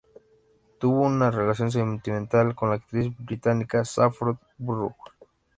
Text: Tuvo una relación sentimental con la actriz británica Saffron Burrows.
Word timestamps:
Tuvo 0.79 1.01
una 1.01 1.29
relación 1.29 1.69
sentimental 1.71 2.55
con 2.55 2.69
la 2.71 2.77
actriz 2.77 3.15
británica 3.19 3.85
Saffron 3.85 4.39
Burrows. 4.57 4.95